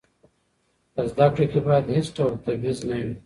[0.93, 3.13] په زده کړه کې باید هېڅ ډول تبعیض نه وي.